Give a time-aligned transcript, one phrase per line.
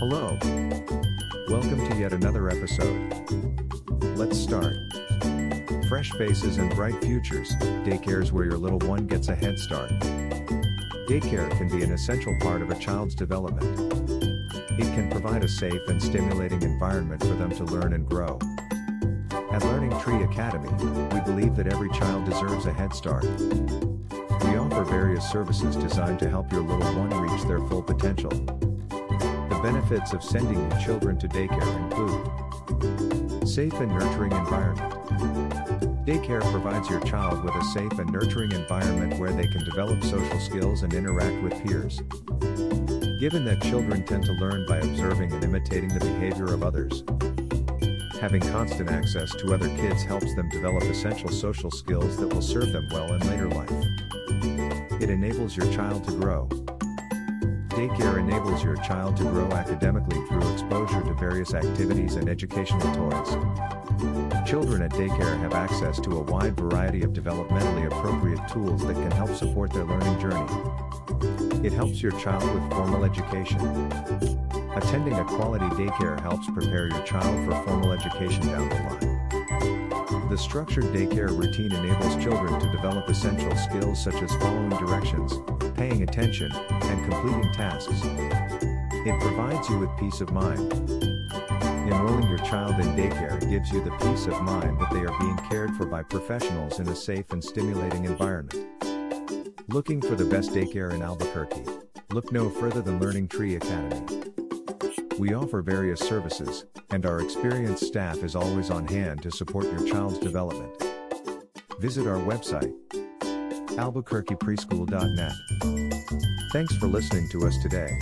[0.00, 0.38] Hello.
[1.50, 3.12] Welcome to yet another episode.
[4.16, 4.74] Let's start.
[5.90, 9.90] Fresh faces and bright futures, daycare's where your little one gets a head start.
[11.06, 13.92] Daycare can be an essential part of a child's development.
[14.80, 18.38] It can provide a safe and stimulating environment for them to learn and grow.
[19.52, 20.70] At Learning Tree Academy,
[21.12, 23.24] we believe that every child deserves a head start.
[23.24, 28.32] We offer various services designed to help your little one reach their full potential.
[29.62, 34.90] Benefits of sending your children to daycare include safe and nurturing environment.
[36.06, 40.40] Daycare provides your child with a safe and nurturing environment where they can develop social
[40.40, 42.00] skills and interact with peers.
[43.20, 47.04] Given that children tend to learn by observing and imitating the behavior of others,
[48.18, 52.72] having constant access to other kids helps them develop essential social skills that will serve
[52.72, 53.70] them well in later life.
[55.02, 56.48] It enables your child to grow.
[57.80, 63.30] Daycare enables your child to grow academically through exposure to various activities and educational toys.
[64.46, 69.10] Children at daycare have access to a wide variety of developmentally appropriate tools that can
[69.12, 71.66] help support their learning journey.
[71.66, 73.58] It helps your child with formal education.
[74.76, 80.28] Attending a quality daycare helps prepare your child for formal education down the line.
[80.30, 85.19] The structured daycare routine enables children to develop essential skills such as following directions,
[85.80, 88.02] paying attention, and completing tasks.
[88.04, 90.70] It provides you with peace of mind.
[91.88, 95.38] Enrolling your child in daycare gives you the peace of mind that they are being
[95.48, 98.62] cared for by professionals in a safe and stimulating environment.
[99.68, 101.64] Looking for the best daycare in Albuquerque?
[102.10, 104.02] Look no further than Learning Tree Academy.
[105.18, 109.88] We offer various services, and our experienced staff is always on hand to support your
[109.88, 110.74] child's development.
[111.78, 112.70] Visit our website,
[113.80, 115.32] albuquerquepreschool.net.
[116.52, 117.98] Thanks for listening to us today.